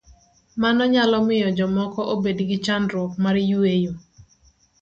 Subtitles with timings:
[0.61, 3.93] Mano nyalo miyo jomoko obed gi chandruok mar yueyo.